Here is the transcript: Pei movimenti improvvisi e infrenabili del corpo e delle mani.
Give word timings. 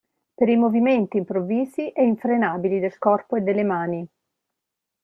Pei 0.33 0.55
movimenti 0.57 1.17
improvvisi 1.17 1.91
e 1.91 2.03
infrenabili 2.03 2.79
del 2.79 2.97
corpo 2.97 3.35
e 3.35 3.41
delle 3.41 3.63
mani. 3.63 4.07